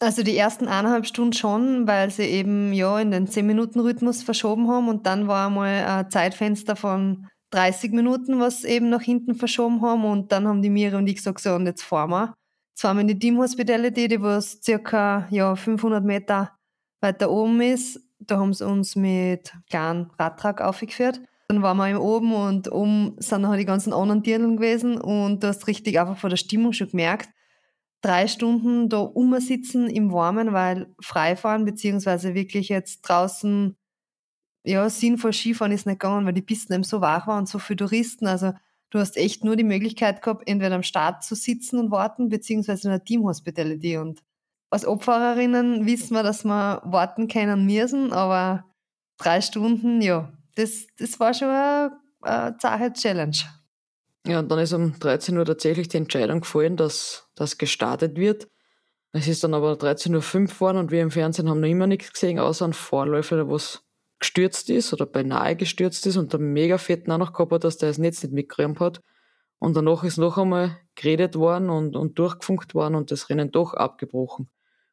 Also 0.00 0.22
die 0.22 0.36
ersten 0.36 0.68
eineinhalb 0.68 1.06
Stunden 1.06 1.32
schon, 1.32 1.86
weil 1.86 2.10
sie 2.10 2.22
eben 2.22 2.72
ja 2.72 3.00
in 3.00 3.10
den 3.10 3.26
10-Minuten-Rhythmus 3.26 4.22
verschoben 4.22 4.68
haben 4.68 4.88
und 4.88 5.06
dann 5.06 5.26
war 5.26 5.48
einmal 5.48 5.84
ein 5.84 6.10
Zeitfenster 6.10 6.76
von 6.76 7.26
30 7.50 7.92
Minuten, 7.92 8.38
was 8.38 8.64
eben 8.64 8.90
nach 8.90 9.02
hinten 9.02 9.34
verschoben 9.34 9.82
haben 9.82 10.04
und 10.04 10.30
dann 10.30 10.46
haben 10.46 10.62
die 10.62 10.70
Miri 10.70 10.94
und 10.96 11.08
ich 11.08 11.16
gesagt, 11.16 11.40
so 11.40 11.54
und 11.54 11.66
jetzt 11.66 11.82
fahren 11.82 12.10
wir. 12.10 12.34
Jetzt 12.72 12.82
fahren 12.82 12.98
wir 12.98 13.00
in 13.00 13.08
die 13.08 13.18
Team 13.18 13.38
Hospitality, 13.38 14.06
die 14.08 14.22
was 14.22 14.60
circa 14.62 15.26
ja, 15.30 15.56
500 15.56 16.04
Meter 16.04 16.56
weiter 17.00 17.30
oben 17.30 17.60
ist 17.60 18.07
da 18.20 18.38
haben 18.38 18.52
sie 18.52 18.66
uns 18.66 18.96
mit 18.96 19.52
kleinen 19.70 20.10
Radtrag 20.18 20.60
aufgeführt. 20.60 21.20
Dann 21.48 21.62
waren 21.62 21.78
wir 21.78 22.02
oben 22.02 22.34
und 22.34 22.70
oben 22.70 23.16
sind 23.18 23.42
noch 23.42 23.56
die 23.56 23.64
ganzen 23.64 23.92
anderen 23.92 24.22
Dirnen 24.22 24.56
gewesen 24.56 25.00
und 25.00 25.42
du 25.42 25.48
hast 25.48 25.66
richtig 25.66 25.98
einfach 25.98 26.18
vor 26.18 26.30
der 26.30 26.36
Stimmung 26.36 26.74
schon 26.74 26.90
gemerkt, 26.90 27.30
drei 28.02 28.28
Stunden 28.28 28.88
da 28.88 28.98
umsitzen 28.98 29.88
im 29.88 30.12
Warmen, 30.12 30.52
weil 30.52 30.94
Freifahren 31.00 31.64
beziehungsweise 31.64 32.34
wirklich 32.34 32.68
jetzt 32.68 33.00
draußen 33.02 33.76
ja, 34.64 34.88
sinnvoll 34.90 35.32
Skifahren 35.32 35.72
ist 35.72 35.86
nicht 35.86 36.00
gegangen, 36.00 36.26
weil 36.26 36.34
die 36.34 36.42
Pisten 36.42 36.74
eben 36.74 36.84
so 36.84 37.00
wach 37.00 37.26
waren 37.26 37.40
und 37.40 37.48
so 37.48 37.58
viele 37.58 37.78
Touristen. 37.78 38.26
Also 38.26 38.52
du 38.90 38.98
hast 38.98 39.16
echt 39.16 39.44
nur 39.44 39.56
die 39.56 39.64
Möglichkeit 39.64 40.20
gehabt, 40.20 40.48
entweder 40.48 40.74
am 40.74 40.82
Start 40.82 41.24
zu 41.24 41.34
sitzen 41.34 41.78
und 41.78 41.90
warten, 41.90 42.28
beziehungsweise 42.28 42.88
in 42.88 42.92
der 42.92 43.04
Team 43.04 43.24
Hospitality. 43.24 43.96
Und 43.96 44.22
als 44.70 44.86
Opfererinnen 44.86 45.86
wissen 45.86 46.14
wir, 46.14 46.22
dass 46.22 46.44
wir 46.44 46.82
warten 46.84 47.28
können 47.28 47.66
müssen, 47.66 48.12
aber 48.12 48.64
drei 49.16 49.40
Stunden, 49.40 50.00
ja, 50.00 50.32
das, 50.56 50.86
das 50.98 51.18
war 51.20 51.34
schon 51.34 51.48
eine, 51.48 51.92
eine 52.22 52.56
zahre 52.58 52.92
Challenge. 52.92 53.36
Ja, 54.26 54.40
und 54.40 54.50
dann 54.50 54.58
ist 54.58 54.72
um 54.72 54.98
13 54.98 55.38
Uhr 55.38 55.44
tatsächlich 55.46 55.88
die 55.88 55.96
Entscheidung 55.96 56.40
gefallen, 56.40 56.76
dass 56.76 57.28
das 57.34 57.56
gestartet 57.56 58.16
wird. 58.16 58.48
Es 59.12 59.26
ist 59.26 59.42
dann 59.42 59.54
aber 59.54 59.72
13.05 59.72 60.12
Uhr 60.12 60.46
geworden 60.46 60.76
und 60.78 60.90
wir 60.90 61.00
im 61.00 61.10
Fernsehen 61.10 61.48
haben 61.48 61.60
noch 61.60 61.68
immer 61.68 61.86
nichts 61.86 62.12
gesehen, 62.12 62.38
außer 62.38 62.66
ein 62.66 62.74
Vorläufer, 62.74 63.36
der 63.36 63.48
was 63.48 63.84
gestürzt 64.18 64.68
ist 64.68 64.92
oder 64.92 65.06
beinahe 65.06 65.56
gestürzt 65.56 66.06
ist 66.06 66.16
und 66.16 66.32
der 66.32 66.40
mega 66.40 66.76
fetten 66.76 67.10
auch 67.12 67.18
noch 67.18 67.32
gehabt 67.32 67.52
hat, 67.52 67.64
dass 67.64 67.78
der 67.78 67.88
das 67.88 67.98
Netz 67.98 68.22
nicht 68.22 68.34
mitgeräumt 68.34 68.80
hat. 68.80 69.00
Und 69.58 69.76
danach 69.76 70.04
ist 70.04 70.18
noch 70.18 70.36
einmal 70.36 70.76
geredet 70.94 71.36
worden 71.36 71.70
und, 71.70 71.96
und 71.96 72.18
durchgefunkt 72.18 72.74
worden 72.74 72.96
und 72.96 73.10
das 73.10 73.30
Rennen 73.30 73.50
doch 73.50 73.74
abgebrochen. 73.74 74.50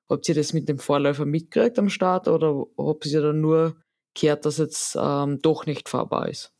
Habt 0.09 0.29
ihr 0.29 0.35
das 0.35 0.53
mit 0.53 0.69
dem 0.69 0.77
Vorläufer 0.77 1.25
mitgekriegt 1.25 1.79
am 1.79 1.89
Start 1.89 2.27
oder 2.27 2.65
habt 2.77 3.05
ihr 3.05 3.21
dann 3.21 3.41
nur 3.41 3.75
gehört, 4.13 4.45
dass 4.45 4.57
jetzt 4.57 4.95
ähm, 4.99 5.39
doch 5.41 5.65
nicht 5.65 5.89
fahrbar 5.89 6.29
ist? 6.29 6.51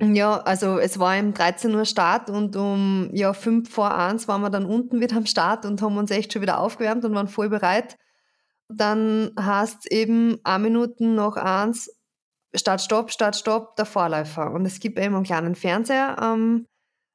Ja, 0.00 0.38
also 0.40 0.78
es 0.78 0.98
war 0.98 1.16
im 1.16 1.34
13 1.34 1.72
Uhr 1.74 1.84
Start 1.84 2.28
und 2.28 2.56
um 2.56 3.10
ja, 3.12 3.32
5 3.32 3.70
vor 3.70 3.94
1 3.94 4.26
waren 4.26 4.40
wir 4.42 4.50
dann 4.50 4.66
unten 4.66 5.00
wieder 5.00 5.16
am 5.16 5.26
Start 5.26 5.64
und 5.64 5.80
haben 5.82 5.96
uns 5.96 6.10
echt 6.10 6.32
schon 6.32 6.42
wieder 6.42 6.58
aufgewärmt 6.58 7.04
und 7.04 7.14
waren 7.14 7.28
voll 7.28 7.48
bereit. 7.48 7.96
Dann 8.68 9.30
hast 9.38 9.90
eben 9.92 10.40
ein 10.42 10.62
Minuten 10.62 11.14
nach 11.14 11.36
1 11.36 11.90
Start, 12.56 12.80
Stopp, 12.82 13.12
Start, 13.12 13.36
Stopp, 13.36 13.76
der 13.76 13.84
Vorläufer. 13.84 14.50
Und 14.52 14.66
es 14.66 14.80
gibt 14.80 14.98
eben 14.98 15.14
einen 15.14 15.24
kleinen 15.24 15.54
Fernseher 15.54 16.16
ähm, 16.20 16.66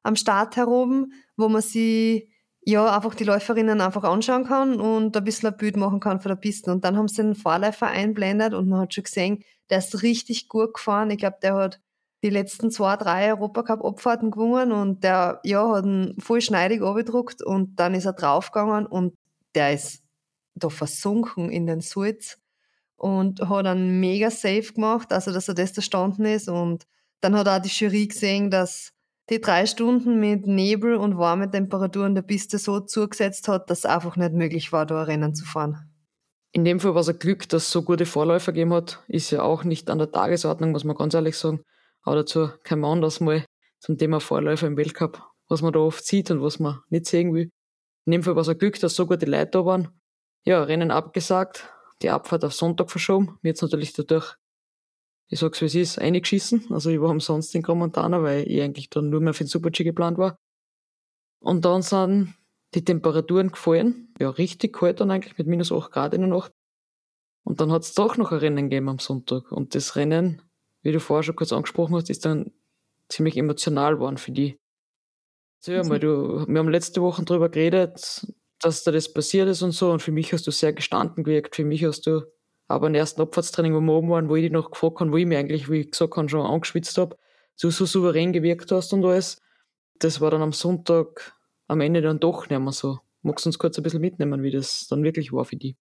am 0.03 0.15
Start 0.15 0.55
heroben, 0.55 1.13
wo 1.35 1.49
man 1.49 1.61
sie 1.61 2.31
ja, 2.69 2.95
einfach 2.95 3.15
die 3.15 3.23
Läuferinnen 3.23 3.81
einfach 3.81 4.03
anschauen 4.03 4.45
kann 4.45 4.79
und 4.79 5.17
ein 5.17 5.23
bisschen 5.23 5.49
ein 5.49 5.57
Bild 5.57 5.75
machen 5.75 5.99
kann 5.99 6.21
von 6.21 6.29
der 6.29 6.35
Piste. 6.35 6.71
Und 6.71 6.85
dann 6.85 6.97
haben 6.97 7.07
sie 7.07 7.23
den 7.23 7.35
Vorläufer 7.35 7.87
einblendet 7.87 8.53
und 8.53 8.69
man 8.69 8.81
hat 8.81 8.93
schon 8.93 9.05
gesehen, 9.05 9.43
der 9.69 9.79
ist 9.79 10.03
richtig 10.03 10.47
gut 10.49 10.75
gefahren. 10.75 11.09
Ich 11.09 11.17
glaube, 11.17 11.37
der 11.41 11.55
hat 11.55 11.81
die 12.21 12.29
letzten 12.29 12.69
zwei, 12.69 12.95
drei 12.97 13.31
Europacup-Abfahrten 13.31 14.29
gewonnen 14.29 14.71
und 14.71 15.03
der 15.03 15.39
ja, 15.43 15.67
hat 15.69 15.85
ihn 15.85 16.15
voll 16.19 16.41
schneidig 16.41 16.81
abgedruckt 16.81 17.41
und 17.41 17.79
dann 17.79 17.95
ist 17.95 18.05
er 18.05 18.13
draufgegangen 18.13 18.85
und 18.85 19.15
der 19.55 19.73
ist 19.73 20.03
da 20.53 20.69
versunken 20.69 21.49
in 21.49 21.65
den 21.65 21.81
Sulz 21.81 22.37
und 22.97 23.41
hat 23.49 23.65
einen 23.65 23.99
mega 23.99 24.29
Safe 24.29 24.73
gemacht, 24.73 25.11
also 25.11 25.31
dass 25.31 25.47
er 25.47 25.53
das 25.55 25.73
da 25.73 25.81
standen 25.81 26.25
ist 26.25 26.49
und 26.49 26.85
dann 27.21 27.35
hat 27.35 27.47
auch 27.47 27.61
die 27.61 27.69
Jury 27.69 28.07
gesehen, 28.07 28.51
dass 28.51 28.91
die 29.29 29.41
drei 29.41 29.65
Stunden 29.65 30.19
mit 30.19 30.47
Nebel 30.47 30.95
und 30.95 31.17
warme 31.17 31.49
Temperaturen 31.49 32.15
der 32.15 32.23
Piste 32.23 32.57
so 32.57 32.79
zugesetzt 32.79 33.47
hat, 33.47 33.69
dass 33.69 33.79
es 33.79 33.85
einfach 33.85 34.15
nicht 34.15 34.33
möglich 34.33 34.71
war, 34.71 34.85
da 34.85 35.03
Rennen 35.03 35.35
zu 35.35 35.45
fahren. 35.45 35.89
In 36.51 36.65
dem 36.65 36.79
Fall 36.79 36.95
war 36.95 37.01
es 37.01 37.09
ein 37.09 37.19
Glück, 37.19 37.47
dass 37.49 37.63
es 37.63 37.71
so 37.71 37.83
gute 37.83 38.07
Vorläufer 38.07 38.51
gegeben 38.51 38.73
hat. 38.73 39.03
Ist 39.07 39.29
ja 39.29 39.43
auch 39.43 39.63
nicht 39.63 39.89
an 39.89 39.99
der 39.99 40.11
Tagesordnung, 40.11 40.71
muss 40.71 40.83
man 40.83 40.95
ganz 40.95 41.13
ehrlich 41.13 41.37
sagen. 41.37 41.61
Aber 42.01 42.15
dazu 42.15 42.49
kann 42.63 42.79
man 42.79 42.93
anders 42.93 43.19
mal 43.19 43.45
zum 43.79 43.97
Thema 43.97 44.19
Vorläufer 44.19 44.65
im 44.65 44.77
Weltcup, 44.77 45.21
was 45.47 45.61
man 45.61 45.73
da 45.73 45.79
oft 45.79 46.03
sieht 46.03 46.31
und 46.31 46.41
was 46.41 46.59
man 46.59 46.79
nicht 46.89 47.05
sehen 47.05 47.33
will. 47.33 47.51
In 48.05 48.11
dem 48.11 48.23
Fall 48.23 48.35
war 48.35 48.41
es 48.41 48.49
ein 48.49 48.57
Glück, 48.57 48.79
dass 48.79 48.95
so 48.95 49.05
gute 49.05 49.27
Leute 49.27 49.51
da 49.51 49.65
waren. 49.65 49.89
Ja, 50.43 50.63
Rennen 50.63 50.89
abgesagt, 50.89 51.69
die 52.01 52.09
Abfahrt 52.09 52.43
auf 52.43 52.53
Sonntag 52.53 52.89
verschoben. 52.89 53.37
Mir 53.43 53.49
jetzt 53.49 53.61
natürlich 53.61 53.93
dadurch 53.93 54.35
ich 55.29 55.39
sag's 55.39 55.61
wie 55.61 55.65
es 55.65 55.75
ist, 55.75 55.99
eingeschissen. 55.99 56.65
Also 56.71 56.89
ich 56.89 56.99
war 56.99 57.09
umsonst 57.09 57.53
in 57.55 57.61
Gromontana, 57.61 58.23
weil 58.23 58.49
ich 58.49 58.61
eigentlich 58.61 58.89
dann 58.89 59.09
nur 59.09 59.21
mehr 59.21 59.33
für 59.33 59.43
den 59.43 59.49
Super-G 59.49 59.83
geplant 59.83 60.17
war. 60.17 60.37
Und 61.39 61.65
dann 61.65 61.81
sind 61.83 62.35
die 62.73 62.83
Temperaturen 62.83 63.51
gefallen. 63.51 64.13
Ja, 64.19 64.29
richtig 64.29 64.73
kalt 64.73 64.99
dann 64.99 65.11
eigentlich 65.11 65.37
mit 65.37 65.47
minus 65.47 65.71
8 65.71 65.91
Grad 65.91 66.13
in 66.13 66.21
der 66.21 66.29
Nacht. 66.29 66.51
Und 67.43 67.61
dann 67.61 67.71
hat's 67.71 67.93
doch 67.93 68.17
noch 68.17 68.31
ein 68.31 68.39
Rennen 68.39 68.69
gegeben 68.69 68.89
am 68.89 68.99
Sonntag. 68.99 69.51
Und 69.51 69.75
das 69.75 69.95
Rennen, 69.95 70.41
wie 70.81 70.91
du 70.91 70.99
vorher 70.99 71.23
schon 71.23 71.35
kurz 71.35 71.53
angesprochen 71.53 71.95
hast, 71.95 72.09
ist 72.09 72.25
dann 72.25 72.51
ziemlich 73.07 73.37
emotional 73.37 73.95
geworden 73.95 74.17
für 74.17 74.31
die. 74.31 74.59
So, 75.59 75.71
ja, 75.71 75.87
weil 75.89 75.99
du, 75.99 76.45
wir 76.47 76.59
haben 76.59 76.69
letzte 76.69 77.01
Woche 77.01 77.23
drüber 77.23 77.49
geredet, 77.49 78.25
dass 78.59 78.83
da 78.83 78.91
das 78.91 79.13
passiert 79.13 79.47
ist 79.47 79.61
und 79.61 79.71
so. 79.71 79.91
Und 79.91 80.01
für 80.01 80.11
mich 80.11 80.33
hast 80.33 80.47
du 80.47 80.51
sehr 80.51 80.73
gestanden 80.73 81.23
gewirkt. 81.23 81.55
Für 81.55 81.65
mich 81.65 81.83
hast 81.85 82.07
du 82.07 82.23
aber 82.69 82.87
im 82.87 82.95
ersten 82.95 83.21
Abfahrtstraining, 83.21 83.73
wo 83.73 83.81
wir 83.81 83.93
oben 83.93 84.09
waren, 84.09 84.29
wo 84.29 84.35
ich 84.35 84.43
dich 84.43 84.51
noch 84.51 84.71
gefragt 84.71 84.99
habe, 84.99 85.11
wo 85.11 85.17
ich 85.17 85.25
mir 85.25 85.39
eigentlich, 85.39 85.69
wie 85.69 85.81
ich 85.81 85.91
gesagt 85.91 86.15
habe, 86.15 86.29
schon 86.29 86.45
angeschwitzt 86.45 86.97
habe, 86.97 87.17
du 87.59 87.71
so 87.71 87.85
souverän 87.85 88.31
gewirkt 88.31 88.71
hast 88.71 88.93
und 88.93 89.03
alles, 89.03 89.41
das 89.97 90.21
war 90.21 90.31
dann 90.31 90.43
am 90.43 90.53
Sonntag 90.53 91.33
am 91.67 91.81
Ende 91.81 92.01
dann 92.01 92.19
doch 92.19 92.47
nicht 92.47 92.59
mehr 92.59 92.71
so. 92.71 92.99
Magst 93.21 93.45
du 93.45 93.49
uns 93.49 93.59
kurz 93.59 93.77
ein 93.77 93.83
bisschen 93.83 94.01
mitnehmen, 94.01 94.43
wie 94.43 94.51
das 94.51 94.87
dann 94.87 95.03
wirklich 95.03 95.33
war 95.33 95.45
für 95.45 95.57
dich? 95.57 95.75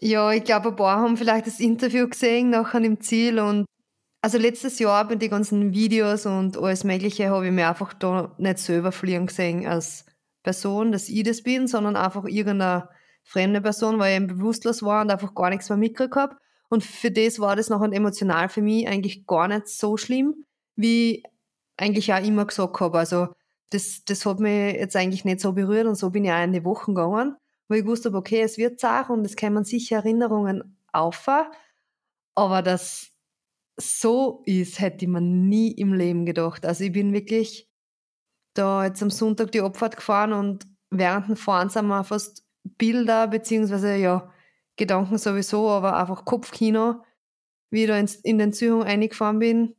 Ja, 0.00 0.32
ich 0.32 0.42
glaube, 0.42 0.70
ein 0.70 0.76
paar 0.76 0.98
haben 0.98 1.16
vielleicht 1.16 1.46
das 1.46 1.60
Interview 1.60 2.08
gesehen 2.08 2.50
nachher 2.50 2.82
im 2.82 3.00
Ziel 3.00 3.38
und 3.38 3.66
also 4.22 4.38
letztes 4.38 4.78
Jahr 4.78 5.06
bei 5.06 5.16
den 5.16 5.30
ganzen 5.30 5.74
Videos 5.74 6.24
und 6.24 6.56
alles 6.56 6.84
Mögliche 6.84 7.28
habe 7.28 7.46
ich 7.46 7.52
mir 7.52 7.68
einfach 7.68 7.92
da 7.92 8.34
nicht 8.38 8.58
selber 8.58 8.90
fliegen 8.92 9.26
gesehen 9.26 9.66
als 9.66 10.06
Person, 10.42 10.90
dass 10.90 11.10
ich 11.10 11.22
das 11.22 11.42
bin, 11.42 11.68
sondern 11.68 11.96
einfach 11.96 12.24
irgendeine 12.24 12.88
fremde 13.24 13.60
Person, 13.60 13.98
weil 13.98 14.12
ich 14.12 14.16
eben 14.16 14.26
bewusstlos 14.38 14.82
war 14.82 15.02
und 15.02 15.10
einfach 15.10 15.34
gar 15.34 15.50
nichts 15.50 15.68
mehr 15.68 15.78
mitgekriegt 15.78 16.16
habe. 16.16 16.36
Und 16.68 16.84
für 16.84 17.10
das 17.10 17.38
war 17.38 17.56
das 17.56 17.70
noch 17.70 17.82
emotional 17.82 18.48
für 18.48 18.62
mich 18.62 18.86
eigentlich 18.86 19.26
gar 19.26 19.48
nicht 19.48 19.68
so 19.68 19.96
schlimm, 19.96 20.44
wie 20.76 21.22
eigentlich 21.76 22.12
auch 22.12 22.24
immer 22.24 22.44
gesagt 22.46 22.78
habe. 22.80 22.98
Also 22.98 23.28
das, 23.70 24.04
das 24.04 24.24
hat 24.26 24.40
mich 24.40 24.74
jetzt 24.74 24.96
eigentlich 24.96 25.24
nicht 25.24 25.40
so 25.40 25.52
berührt 25.52 25.86
und 25.86 25.96
so 25.96 26.10
bin 26.10 26.24
ich 26.24 26.32
auch 26.32 26.44
in 26.44 26.52
die 26.52 26.64
Wochen 26.64 26.94
gegangen, 26.94 27.36
wo 27.68 27.74
ich 27.74 27.82
gewusst 27.82 28.04
habe, 28.04 28.16
okay, 28.16 28.42
es 28.42 28.58
wird 28.58 28.78
zart 28.78 29.10
und 29.10 29.24
es 29.24 29.36
kommen 29.36 29.64
sicher 29.64 29.96
Erinnerungen 29.96 30.78
auf. 30.92 31.28
Aber 32.34 32.62
dass 32.62 33.10
so 33.76 34.42
ist, 34.46 34.80
hätte 34.80 35.04
ich 35.04 35.10
mir 35.10 35.20
nie 35.20 35.72
im 35.72 35.92
Leben 35.92 36.26
gedacht. 36.26 36.64
Also 36.64 36.84
ich 36.84 36.92
bin 36.92 37.12
wirklich 37.12 37.68
da 38.54 38.84
jetzt 38.84 39.02
am 39.02 39.10
Sonntag 39.10 39.50
die 39.50 39.60
Abfahrt 39.60 39.96
gefahren 39.96 40.32
und 40.32 40.66
während 40.90 41.28
dem 41.28 41.36
Fahren 41.36 41.70
sind 41.70 41.88
mir 41.88 42.04
fast 42.04 42.43
Bilder, 42.64 43.28
beziehungsweise 43.28 43.96
ja, 43.96 44.32
Gedanken 44.76 45.18
sowieso, 45.18 45.70
aber 45.70 45.96
einfach 45.96 46.24
Kopfkino, 46.24 47.02
wie 47.70 47.84
ich 47.84 47.88
da 47.88 47.98
in 48.22 48.38
den 48.38 48.52
Züchung 48.52 48.82
eingefahren 48.82 49.38
bin, 49.38 49.74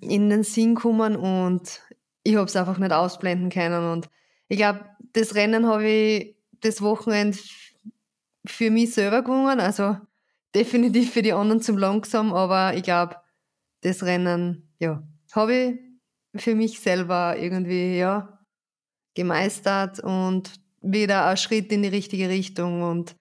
in 0.00 0.30
den 0.30 0.42
Sinn 0.42 0.74
gekommen 0.74 1.16
und 1.16 1.82
ich 2.22 2.36
habe 2.36 2.46
es 2.46 2.56
einfach 2.56 2.78
nicht 2.78 2.92
ausblenden 2.92 3.50
können. 3.50 3.92
Und 3.92 4.08
ich 4.48 4.56
glaube, 4.56 4.84
das 5.12 5.34
Rennen 5.34 5.66
habe 5.66 5.86
ich 5.86 6.36
das 6.60 6.80
Wochenende 6.82 7.38
für 8.46 8.70
mich 8.70 8.94
selber 8.94 9.22
gewonnen. 9.22 9.60
Also 9.60 9.96
definitiv 10.54 11.12
für 11.12 11.22
die 11.22 11.32
anderen 11.32 11.60
zum 11.60 11.78
langsam, 11.78 12.32
aber 12.32 12.74
ich 12.74 12.82
glaube, 12.82 13.16
das 13.82 14.02
Rennen, 14.02 14.72
ja, 14.78 15.02
habe 15.32 15.54
ich 16.34 16.42
für 16.42 16.54
mich 16.54 16.80
selber 16.80 17.36
irgendwie, 17.38 17.98
ja, 17.98 18.40
gemeistert 19.14 20.00
und 20.00 20.52
wieder 20.84 21.26
ein 21.26 21.36
Schritt 21.36 21.72
in 21.72 21.82
die 21.82 21.88
richtige 21.88 22.28
Richtung. 22.28 22.82
Und 22.82 23.16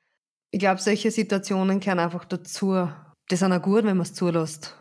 ich 0.52 0.60
glaube, 0.60 0.82
solche 0.82 1.12
Situationen 1.12 1.80
gehören 1.80 2.00
einfach 2.00 2.26
dazu. 2.26 2.90
Das 3.30 3.42
ist 3.42 3.44
auch 3.44 3.62
gut, 3.62 3.84
wenn 3.86 3.98
man 3.98 4.06
es 4.06 4.14
zulässt. 4.14 4.78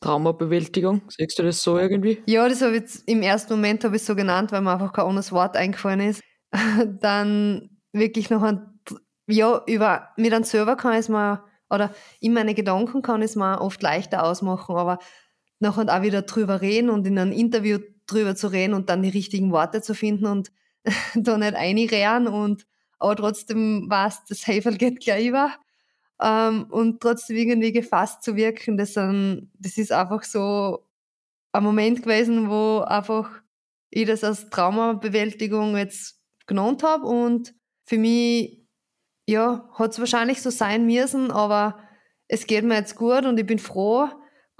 Traumabewältigung, 0.00 1.02
siehst 1.08 1.38
du 1.38 1.42
das 1.42 1.60
so 1.60 1.76
irgendwie? 1.76 2.22
Ja, 2.26 2.48
das 2.48 2.62
habe 2.62 2.76
ich 2.76 2.82
jetzt 2.82 3.08
im 3.08 3.22
ersten 3.22 3.54
Moment 3.54 3.82
habe 3.82 3.96
ich 3.96 4.04
so 4.04 4.14
genannt, 4.14 4.52
weil 4.52 4.60
mir 4.60 4.72
einfach 4.72 4.92
kein 4.92 5.06
anderes 5.06 5.32
Wort 5.32 5.56
eingefallen 5.56 6.00
ist. 6.00 6.22
Dann 7.00 7.70
wirklich 7.92 8.30
noch 8.30 8.42
ein, 8.42 8.80
ja, 9.26 9.60
über, 9.66 10.10
mit 10.16 10.32
einem 10.32 10.44
Server 10.44 10.76
kann 10.76 10.92
ich 10.92 11.00
es 11.00 11.08
mal, 11.08 11.42
oder 11.68 11.92
in 12.20 12.32
meine 12.32 12.54
Gedanken 12.54 13.02
kann 13.02 13.22
ich 13.22 13.30
es 13.30 13.36
mir 13.36 13.60
oft 13.60 13.82
leichter 13.82 14.22
ausmachen, 14.22 14.76
aber 14.76 14.98
nachher 15.58 15.92
auch 15.92 16.02
wieder 16.02 16.22
drüber 16.22 16.60
reden 16.60 16.90
und 16.90 17.06
in 17.06 17.18
einem 17.18 17.32
Interview 17.32 17.78
drüber 18.06 18.36
zu 18.36 18.48
reden 18.48 18.74
und 18.74 18.88
dann 18.88 19.02
die 19.02 19.08
richtigen 19.08 19.50
Worte 19.50 19.82
zu 19.82 19.94
finden 19.94 20.26
und 20.26 20.50
da 21.14 21.38
nicht 21.38 21.54
einrehren 21.54 22.26
und 22.28 22.66
aber 22.98 23.16
trotzdem 23.16 23.88
weiß, 23.88 24.24
das 24.28 24.46
Heferl 24.46 24.76
geht 24.76 25.00
gleich 25.00 25.28
über 25.28 25.54
ähm, 26.20 26.66
und 26.70 27.00
trotzdem 27.00 27.36
irgendwie 27.36 27.72
gefasst 27.72 28.22
zu 28.22 28.36
wirken, 28.36 28.76
das, 28.76 28.94
sind, 28.94 29.50
das 29.58 29.78
ist 29.78 29.92
einfach 29.92 30.24
so 30.24 30.84
ein 31.52 31.62
Moment 31.62 32.02
gewesen, 32.02 32.50
wo 32.50 32.80
einfach 32.80 33.30
ich 33.90 34.06
das 34.06 34.24
als 34.24 34.50
Traumabewältigung 34.50 35.76
jetzt 35.76 36.20
genannt 36.46 36.82
habe 36.82 37.06
und 37.06 37.54
für 37.84 37.98
mich, 37.98 38.66
ja, 39.26 39.68
hat 39.74 39.92
es 39.92 39.98
wahrscheinlich 39.98 40.42
so 40.42 40.50
sein 40.50 40.86
müssen, 40.86 41.30
aber 41.30 41.78
es 42.26 42.46
geht 42.46 42.64
mir 42.64 42.74
jetzt 42.74 42.96
gut 42.96 43.24
und 43.24 43.38
ich 43.38 43.46
bin 43.46 43.58
froh, 43.58 44.08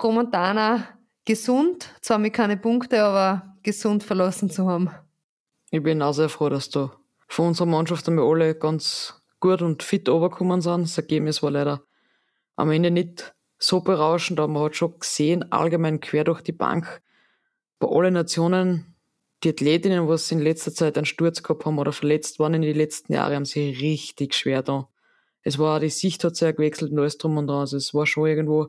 momentan 0.03 0.85
gesund, 1.25 1.95
zwar 2.01 2.19
mit 2.19 2.33
keine 2.33 2.57
Punkte, 2.57 3.03
aber 3.03 3.57
gesund 3.63 4.03
verlassen 4.03 4.49
zu 4.49 4.67
haben. 4.67 4.91
Ich 5.71 5.83
bin 5.83 6.01
auch 6.01 6.13
sehr 6.13 6.31
froh, 6.31 6.49
dass 6.49 6.71
du 6.71 6.91
von 7.29 7.49
unserer 7.49 7.67
Mannschaft 7.67 8.09
einmal 8.09 8.25
alle 8.27 8.55
ganz 8.55 9.23
gut 9.39 9.61
und 9.61 9.83
fit 9.83 10.09
overgekommen 10.09 10.63
sind. 10.63 10.83
Das 10.83 10.97
Ergebnis 10.97 11.43
war 11.43 11.51
leider 11.51 11.83
am 12.57 12.71
Ende 12.71 12.91
nicht 12.91 13.35
so 13.59 13.81
berauschend, 13.81 14.41
aber 14.41 14.51
man 14.51 14.63
hat 14.63 14.77
schon 14.77 14.99
gesehen, 14.99 15.53
allgemein 15.53 16.01
quer 16.01 16.25
durch 16.25 16.41
die 16.41 16.53
Bank, 16.53 17.03
bei 17.79 17.87
allen 17.87 18.15
Nationen, 18.15 18.95
die 19.45 19.51
Athletinnen, 19.51 20.09
was 20.09 20.33
in 20.33 20.39
letzter 20.39 20.73
Zeit 20.73 20.97
einen 20.97 21.05
Sturz 21.05 21.43
gehabt 21.43 21.67
haben 21.67 21.79
oder 21.79 21.93
verletzt 21.93 22.39
waren 22.39 22.55
in 22.55 22.63
den 22.63 22.77
letzten 22.77 23.13
Jahren, 23.13 23.35
haben 23.35 23.45
sie 23.45 23.71
richtig 23.71 24.35
schwer 24.35 24.63
da. 24.63 24.89
Es 25.43 25.59
war, 25.59 25.81
die 25.81 25.91
Sicht 25.91 26.25
hat 26.25 26.35
sehr 26.35 26.55
gewechselt 26.55 26.93
und 26.93 26.99
alles 26.99 27.19
drum 27.19 27.37
und 27.37 27.47
dran. 27.47 27.61
Also 27.61 27.77
es 27.77 27.93
war 27.93 28.07
schon 28.07 28.27
irgendwo 28.27 28.69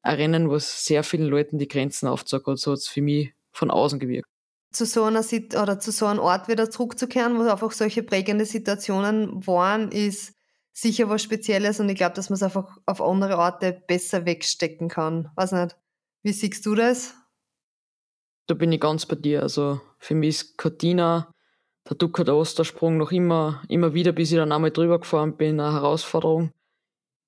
ein 0.00 0.16
Rennen, 0.16 0.50
was 0.50 0.86
sehr 0.86 1.04
vielen 1.04 1.28
Leuten 1.28 1.58
die 1.58 1.68
Grenzen 1.68 2.08
aufgezeigt 2.08 2.46
hat. 2.46 2.58
So 2.58 2.72
hat 2.72 2.78
es 2.78 2.88
für 2.88 3.02
mich 3.02 3.34
von 3.52 3.70
außen 3.70 3.98
gewirkt 4.00 4.31
zu 4.72 4.86
so 4.86 5.04
einer 5.04 5.22
Sit 5.22 5.56
oder 5.56 5.78
zu 5.78 5.90
so 5.90 6.06
einem 6.06 6.20
Ort 6.20 6.48
wieder 6.48 6.70
zurückzukehren, 6.70 7.38
wo 7.38 7.42
einfach 7.42 7.72
solche 7.72 8.02
prägende 8.02 8.44
Situationen 8.44 9.46
waren, 9.46 9.90
ist 9.90 10.34
sicher 10.72 11.08
was 11.08 11.22
Spezielles 11.22 11.80
und 11.80 11.88
ich 11.88 11.96
glaube, 11.96 12.14
dass 12.14 12.30
man 12.30 12.36
es 12.36 12.42
einfach 12.42 12.78
auf 12.86 13.02
andere 13.02 13.38
Orte 13.38 13.82
besser 13.86 14.24
wegstecken 14.24 14.88
kann. 14.88 15.30
Weiß 15.36 15.52
nicht. 15.52 15.76
Wie 16.22 16.32
siehst 16.32 16.64
du 16.64 16.74
das? 16.74 17.14
Da 18.46 18.54
bin 18.54 18.72
ich 18.72 18.80
ganz 18.80 19.06
bei 19.06 19.16
dir. 19.16 19.42
Also 19.42 19.80
für 19.98 20.14
mich 20.14 20.36
ist 20.36 20.56
Cortina, 20.56 21.32
der 21.88 21.96
Ducker 21.96 22.24
der 22.24 22.36
Ostersprung 22.36 22.96
noch 22.96 23.12
immer, 23.12 23.62
immer 23.68 23.94
wieder, 23.94 24.12
bis 24.12 24.32
ich 24.32 24.38
dann 24.38 24.52
einmal 24.52 24.70
drüber 24.70 25.00
gefahren 25.00 25.36
bin, 25.36 25.60
eine 25.60 25.72
Herausforderung 25.72 26.52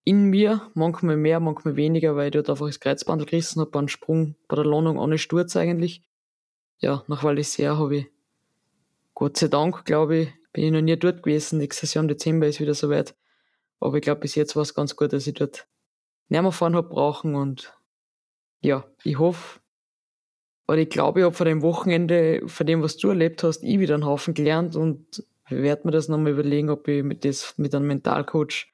in 0.05 0.25
mir, 0.25 0.71
manchmal 0.75 1.17
mehr, 1.17 1.41
manchmal 1.41 1.77
weniger, 1.77 2.15
weil 2.15 2.27
ich 2.27 2.33
dort 2.33 2.51
einfach 2.51 2.67
das 2.67 2.81
Kreuzbandel 2.81 3.27
gerissen 3.27 3.61
habe, 3.61 3.71
beim 3.71 3.89
Sprung, 3.89 4.37
bei 4.49 4.57
der 4.57 4.67
Landung 4.67 4.99
ohne 4.99 5.19
Sturz 5.19 5.57
eigentlich 5.57 6.03
ja, 6.79 7.05
nach 7.09 7.25
Val 7.25 7.37
d'Isère 7.37 7.79
habe 7.79 7.97
ich, 7.97 8.07
Gott 9.15 9.37
sei 9.37 9.49
Dank, 9.49 9.85
glaube 9.85 10.17
ich, 10.17 10.33
bin 10.53 10.65
ich 10.65 10.73
noch 10.73 10.81
nie 10.81 10.97
dort 10.97 11.23
gewesen. 11.23 11.59
Nächstes 11.59 11.95
Jahr 11.95 12.03
im 12.03 12.09
Dezember 12.09 12.47
ist 12.47 12.61
wieder 12.61 12.75
soweit. 12.75 13.15
Aber 13.81 13.97
ich 13.97 14.03
glaube, 14.03 14.23
bis 14.23 14.35
jetzt 14.35 14.57
war 14.57 14.63
es 14.63 14.75
ganz 14.75 14.97
gut, 14.97 15.13
dass 15.13 15.27
ich 15.27 15.35
dort 15.35 15.69
nicht 16.29 16.43
mehr 16.43 16.53
fahren 16.53 16.75
habe 16.75 16.89
brauchen 16.89 17.35
und 17.35 17.75
ja, 18.61 18.85
ich 19.03 19.19
hoffe, 19.19 19.61
oder 20.67 20.79
ich 20.79 20.89
glaube, 20.89 21.21
ich 21.21 21.25
habe 21.25 21.35
von 21.35 21.47
dem 21.47 21.63
Wochenende, 21.63 22.43
von 22.47 22.67
dem, 22.67 22.83
was 22.83 22.97
du 22.97 23.09
erlebt 23.11 23.43
hast, 23.43 23.63
ich 23.63 23.79
wieder 23.79 23.95
einen 23.95 24.07
Haufen 24.07 24.33
gelernt 24.33 24.75
und 24.77 25.25
werde 25.51 25.83
mir 25.85 25.91
das 25.91 26.09
nochmal 26.09 26.33
überlegen, 26.33 26.71
ob 26.71 26.89
ich 26.89 27.03
mit, 27.03 27.25
das, 27.25 27.59
mit 27.59 27.75
einem 27.75 27.87
Mentalcoach 27.87 28.73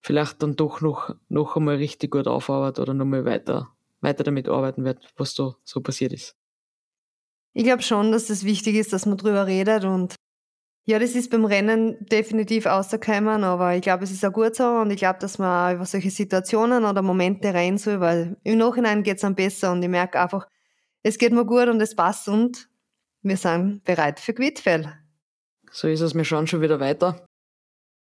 vielleicht 0.00 0.42
dann 0.42 0.56
doch 0.56 0.82
noch, 0.82 1.14
noch 1.28 1.56
einmal 1.56 1.76
richtig 1.76 2.10
gut 2.10 2.28
aufarbeite 2.28 2.82
oder 2.82 2.92
nochmal 2.92 3.24
weiter, 3.24 3.72
weiter 4.02 4.24
damit 4.24 4.48
arbeiten 4.48 4.84
werde, 4.84 5.00
was 5.16 5.34
da 5.34 5.56
so 5.64 5.80
passiert 5.80 6.12
ist. 6.12 6.36
Ich 7.56 7.64
glaube 7.64 7.80
schon, 7.80 8.12
dass 8.12 8.26
das 8.26 8.44
wichtig 8.44 8.76
ist, 8.76 8.92
dass 8.92 9.06
man 9.06 9.16
drüber 9.16 9.46
redet 9.46 9.84
und 9.84 10.14
ja, 10.84 10.98
das 10.98 11.14
ist 11.14 11.30
beim 11.30 11.46
Rennen 11.46 11.96
definitiv 12.00 12.66
außerkommen, 12.66 13.44
aber 13.44 13.74
ich 13.74 13.80
glaube, 13.80 14.04
es 14.04 14.10
ist 14.10 14.22
auch 14.26 14.32
gut 14.32 14.54
so 14.54 14.62
und 14.62 14.90
ich 14.90 14.98
glaube, 14.98 15.20
dass 15.20 15.38
man 15.38 15.74
über 15.74 15.86
solche 15.86 16.10
Situationen 16.10 16.84
oder 16.84 17.00
Momente 17.00 17.54
rein 17.54 17.78
soll, 17.78 18.00
weil 18.00 18.36
im 18.44 18.58
Nachhinein 18.58 19.02
geht 19.02 19.14
es 19.14 19.22
dann 19.22 19.34
besser 19.34 19.72
und 19.72 19.82
ich 19.82 19.88
merke 19.88 20.20
einfach, 20.20 20.46
es 21.02 21.16
geht 21.16 21.32
mir 21.32 21.46
gut 21.46 21.68
und 21.68 21.80
es 21.80 21.96
passt 21.96 22.28
und 22.28 22.68
wir 23.22 23.38
sind 23.38 23.82
bereit 23.84 24.20
für 24.20 24.34
Quidfell. 24.34 24.92
So 25.70 25.88
ist 25.88 26.02
es, 26.02 26.14
wir 26.14 26.24
schauen 26.24 26.46
schon 26.46 26.60
wieder 26.60 26.78
weiter 26.78 27.26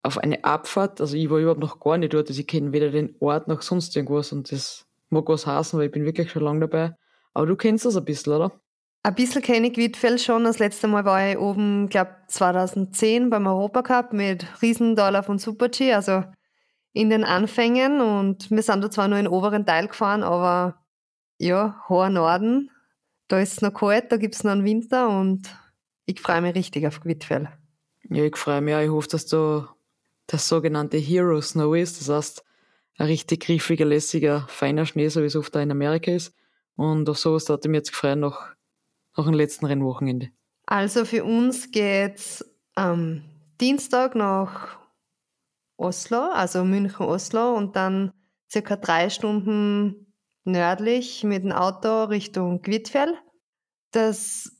auf 0.01 0.17
eine 0.17 0.43
Abfahrt. 0.43 0.99
Also 0.99 1.15
ich 1.15 1.29
war 1.29 1.37
überhaupt 1.37 1.61
noch 1.61 1.79
gar 1.79 1.99
nicht 1.99 2.15
dort, 2.15 2.27
also 2.27 2.41
ich 2.41 2.47
kenne 2.47 2.73
weder 2.73 2.89
den 2.89 3.15
Ort 3.19 3.47
noch 3.47 3.61
sonst 3.61 3.95
irgendwas 3.95 4.31
und 4.31 4.51
das 4.51 4.87
mag 5.09 5.29
was 5.29 5.45
heißen, 5.45 5.77
weil 5.77 5.85
ich 5.85 5.91
bin 5.91 6.05
wirklich 6.05 6.31
schon 6.31 6.41
lange 6.41 6.61
dabei. 6.61 6.95
Aber 7.35 7.45
du 7.45 7.55
kennst 7.55 7.85
das 7.85 7.95
ein 7.95 8.03
bisschen, 8.03 8.33
oder? 8.33 8.59
Ein 9.05 9.15
bisschen 9.15 9.41
kenne 9.41 9.67
ich 9.67 9.75
Wiedfeld 9.75 10.21
schon. 10.21 10.45
Das 10.45 10.59
letzte 10.59 10.87
Mal 10.87 11.03
war 11.03 11.29
ich 11.29 11.37
oben, 11.37 11.89
glaube 11.89 12.15
2010 12.29 13.29
beim 13.29 13.47
Europacup 13.47 14.13
mit 14.13 14.45
Riesendollar 14.61 15.23
von 15.23 15.39
Super-G, 15.39 15.93
also 15.93 16.23
in 16.93 17.09
den 17.09 17.25
Anfängen. 17.25 17.99
Und 17.99 18.49
wir 18.49 18.63
sind 18.63 18.81
da 18.81 18.89
zwar 18.89 19.09
nur 19.09 19.17
in 19.17 19.25
den 19.25 19.33
oberen 19.33 19.65
Teil 19.65 19.89
gefahren, 19.89 20.23
aber 20.23 20.85
ja, 21.37 21.83
hoher 21.89 22.09
Norden. 22.09 22.71
Da 23.27 23.39
ist 23.39 23.53
es 23.53 23.61
noch 23.61 23.73
kalt, 23.73 24.09
da 24.09 24.15
gibt 24.15 24.35
es 24.35 24.45
noch 24.45 24.51
einen 24.51 24.63
Winter 24.63 25.09
und 25.09 25.53
ich 26.05 26.21
freue 26.21 26.41
mich 26.41 26.55
richtig 26.55 26.87
auf 26.87 27.03
Wiedfeld. 27.03 27.49
Ja, 28.09 28.23
ich 28.23 28.37
freue 28.37 28.61
mich 28.61 28.75
auch. 28.75 28.81
Ich 28.81 28.89
hoffe, 28.89 29.07
dass 29.09 29.25
da 29.25 29.73
das 30.27 30.47
sogenannte 30.47 30.97
Hero 30.97 31.41
Snow 31.41 31.75
ist. 31.75 31.99
Das 31.99 32.09
heißt, 32.09 32.43
ein 32.97 33.07
richtig 33.07 33.43
griffiger, 33.43 33.85
lässiger, 33.85 34.45
feiner 34.47 34.85
Schnee, 34.85 35.09
so 35.09 35.21
wie 35.21 35.25
es 35.25 35.35
oft 35.35 35.53
da 35.53 35.61
in 35.61 35.71
Amerika 35.71 36.11
ist. 36.11 36.33
Und 36.75 37.09
auf 37.09 37.17
sowas 37.17 37.49
hatte 37.49 37.67
ich 37.67 37.71
mich 37.71 37.79
jetzt 37.79 37.91
gefreut, 37.91 38.17
noch 38.17 38.53
nach 39.17 39.25
dem 39.25 39.33
letzten 39.33 39.65
Rennwochenende? 39.65 40.29
Also 40.65 41.05
für 41.05 41.23
uns 41.23 41.71
geht's 41.71 42.45
am 42.75 43.23
Dienstag 43.59 44.15
nach 44.15 44.79
Oslo, 45.77 46.29
also 46.31 46.63
München-Oslo 46.63 47.55
und 47.55 47.75
dann 47.75 48.13
circa 48.51 48.75
drei 48.75 49.09
Stunden 49.09 50.13
nördlich 50.43 51.23
mit 51.23 51.43
dem 51.43 51.51
Auto 51.51 52.05
Richtung 52.05 52.61
Gwitfell. 52.61 53.13
Das 53.91 54.51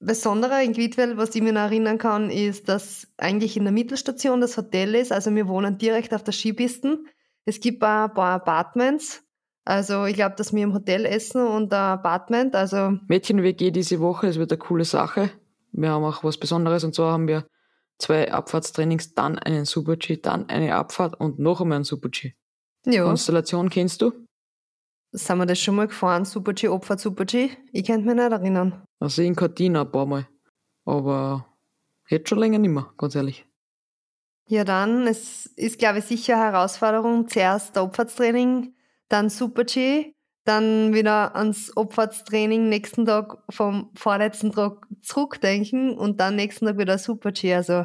Besondere 0.00 0.62
in 0.62 0.72
Gwitfell, 0.72 1.16
was 1.16 1.34
ich 1.34 1.42
mir 1.42 1.52
noch 1.52 1.62
erinnern 1.62 1.98
kann, 1.98 2.30
ist, 2.30 2.68
dass 2.68 3.08
eigentlich 3.16 3.56
in 3.56 3.64
der 3.64 3.72
Mittelstation 3.72 4.40
das 4.40 4.56
Hotel 4.56 4.94
ist. 4.94 5.10
Also 5.10 5.34
wir 5.34 5.48
wohnen 5.48 5.78
direkt 5.78 6.14
auf 6.14 6.22
der 6.22 6.32
Skipisten. 6.32 7.08
Es 7.44 7.60
gibt 7.60 7.82
ein 7.82 8.12
paar 8.14 8.34
Apartments 8.34 9.24
also 9.68 10.06
ich 10.06 10.14
glaube, 10.14 10.34
dass 10.34 10.54
wir 10.54 10.62
im 10.62 10.72
Hotel 10.72 11.04
essen 11.04 11.46
und 11.46 11.74
ein 11.74 11.78
Apartment. 11.78 12.54
Also 12.54 12.98
Mädchen-WG 13.06 13.70
diese 13.70 14.00
Woche, 14.00 14.26
das 14.26 14.38
wird 14.38 14.50
eine 14.50 14.58
coole 14.58 14.86
Sache. 14.86 15.30
Wir 15.72 15.90
haben 15.90 16.04
auch 16.04 16.24
was 16.24 16.38
Besonderes 16.38 16.84
und 16.84 16.94
zwar 16.94 17.12
haben 17.12 17.28
wir 17.28 17.46
zwei 17.98 18.32
Abfahrtstrainings, 18.32 19.12
dann 19.12 19.38
einen 19.38 19.66
Super-G, 19.66 20.16
dann 20.22 20.48
eine 20.48 20.74
Abfahrt 20.74 21.20
und 21.20 21.38
noch 21.38 21.60
einmal 21.60 21.76
einen 21.76 21.84
Super-G. 21.84 22.32
Ja. 22.86 23.04
Konstellation 23.04 23.68
kennst 23.68 24.00
du? 24.00 24.12
Sind 25.12 25.36
wir 25.36 25.44
das 25.44 25.58
schon 25.58 25.76
mal 25.76 25.86
gefahren? 25.86 26.24
Super-G, 26.24 26.68
Abfahrt, 26.68 27.00
Super-G? 27.00 27.50
Ich 27.70 27.84
kann 27.84 28.06
mich 28.06 28.14
nicht 28.14 28.32
erinnern. 28.32 28.82
Also 29.00 29.20
in 29.20 29.36
Cortina 29.36 29.82
ein 29.82 29.92
paar 29.92 30.06
Mal. 30.06 30.26
Aber 30.86 31.44
jetzt 32.08 32.30
schon 32.30 32.38
länger 32.38 32.58
nicht 32.58 32.72
mehr, 32.72 32.90
ganz 32.96 33.14
ehrlich. 33.14 33.44
Ja, 34.46 34.64
dann, 34.64 35.06
es 35.06 35.44
ist, 35.44 35.78
glaube 35.78 35.98
ich, 35.98 36.06
sicher 36.06 36.36
eine 36.36 36.52
Herausforderung. 36.52 37.28
Zuerst 37.28 37.76
der 37.76 37.82
Abfahrtstraining, 37.82 38.72
dann 39.08 39.30
Super-G, 39.30 40.14
dann 40.44 40.94
wieder 40.94 41.36
ans 41.36 41.76
Abfahrtstraining, 41.76 42.68
nächsten 42.68 43.06
Tag 43.06 43.38
vom 43.50 43.90
vorletzten 43.94 44.52
Tag 44.52 44.86
zurückdenken 45.02 45.96
und 45.96 46.20
dann 46.20 46.36
nächsten 46.36 46.66
Tag 46.66 46.78
wieder 46.78 46.98
Super-G. 46.98 47.54
Also 47.54 47.84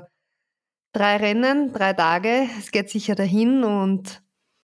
drei 0.93 1.17
Rennen, 1.17 1.73
drei 1.73 1.93
Tage, 1.93 2.47
es 2.59 2.71
geht 2.71 2.89
sicher 2.89 3.15
dahin 3.15 3.63
und 3.63 4.21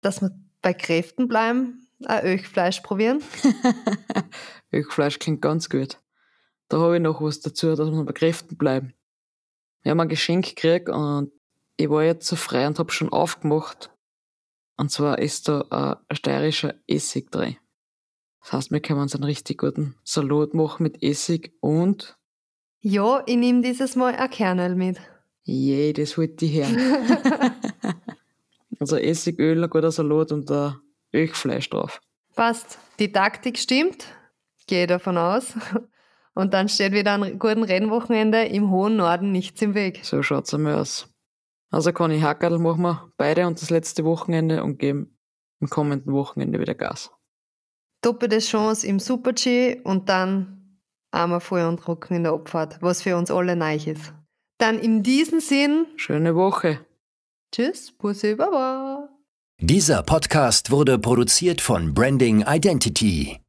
dass 0.01 0.22
wir 0.22 0.31
bei 0.62 0.74
Kräften 0.74 1.27
bleiben, 1.27 1.88
ein 2.05 2.24
Öchfleisch 2.24 2.81
probieren. 2.81 3.22
Öchfleisch 4.72 5.19
klingt 5.19 5.41
ganz 5.41 5.69
gut. 5.69 6.00
Da 6.69 6.79
habe 6.79 6.95
ich 6.95 7.01
noch 7.01 7.22
was 7.22 7.41
dazu, 7.41 7.75
dass 7.75 7.91
wir 7.91 8.03
bei 8.03 8.13
Kräften 8.13 8.57
bleiben. 8.57 8.93
Wir 9.83 9.91
haben 9.91 10.00
ein 10.00 10.10
Geschenk 10.10 10.48
gekriegt 10.48 10.89
und 10.89 11.31
ich 11.77 11.89
war 11.89 12.03
jetzt 12.03 12.27
so 12.27 12.36
frei 12.36 12.65
und 12.65 12.79
habe 12.79 12.91
schon 12.91 13.12
aufgemacht. 13.12 13.91
Und 14.77 14.92
zwar 14.92 15.20
ist 15.20 15.48
da 15.48 15.98
ein 16.10 16.15
steirischer 16.15 16.75
Essig 16.88 17.32
drin. 17.32 17.58
Das 18.42 18.53
heißt, 18.53 18.72
wir 18.72 18.82
können 18.82 19.00
uns 19.00 19.15
einen 19.15 19.24
richtig 19.24 19.60
guten 19.60 19.96
Salat 20.03 20.53
machen 20.53 20.84
mit 20.84 21.01
Essig 21.01 21.53
und. 21.62 22.18
Ja, 22.82 23.24
ich 23.25 23.38
nehme 23.38 23.62
dieses 23.62 23.96
Mal 23.96 24.15
ein 24.15 24.30
Kernel 24.30 24.75
mit. 24.75 25.00
Je, 25.44 25.94
das 25.94 26.18
wollte 26.18 26.46
ich 26.46 26.56
hören. 26.56 27.56
also 28.80 28.98
Essigöl, 28.98 29.63
ein 29.63 29.70
guter 29.70 29.92
Salat 29.92 30.32
und 30.32 30.51
ein 30.51 30.75
Öchfleisch 31.13 31.70
drauf. 31.70 32.01
Passt. 32.36 32.80
Die 33.00 33.12
Taktik 33.12 33.58
stimmt. 33.58 34.06
Gehe 34.68 34.88
davon 34.88 35.18
aus. 35.18 35.53
Und 36.36 36.53
dann 36.53 36.68
steht 36.68 36.94
wieder 36.94 37.13
ein 37.13 37.38
guten 37.38 37.63
Rennwochenende 37.63 38.46
im 38.46 38.72
hohen 38.72 38.96
Norden 38.96 39.32
nichts 39.32 39.62
im 39.62 39.75
Weg. 39.75 40.00
So 40.03 40.24
schaut's 40.24 40.53
einmal 40.53 40.75
aus. 40.75 41.12
Also 41.74 41.92
kann 41.92 42.12
ich 42.12 42.22
Hackerl 42.22 42.60
machen 42.60 42.84
wir 42.84 43.12
beide 43.18 43.48
und 43.48 43.60
das 43.60 43.72
letzte 43.72 44.06
Wochenende 44.06 44.63
und 44.63 44.77
geben 44.77 45.18
im 45.60 45.70
kommenden 45.70 46.13
Wochenende 46.13 46.60
wieder 46.60 46.75
Gas. 46.75 47.10
Doppelte 48.03 48.38
Chance 48.38 48.86
im 48.86 49.00
Super-G 49.00 49.82
und 49.84 50.08
dann 50.08 50.77
einmal 51.10 51.39
voll 51.39 51.63
und 51.63 51.80
trocken 51.80 52.13
in 52.13 52.24
der 52.24 52.34
Abfahrt, 52.34 52.80
was 52.82 53.01
für 53.01 53.18
uns 53.18 53.32
alle 53.32 53.56
neu 53.56 53.75
ist. 53.75 54.13
Dann 54.60 54.77
in 54.77 55.01
diesem 55.01 55.39
Sinn. 55.39 55.88
Schöne 55.96 56.36
Woche. 56.36 56.86
Tschüss, 57.51 57.92
Bussi, 57.92 58.36
Baba. 58.36 59.10
Dieser 59.60 60.03
Podcast 60.03 60.70
wurde 60.70 61.00
produziert 61.00 61.60
von 61.60 61.96
Branding 61.96 62.46
Identity. 62.48 63.43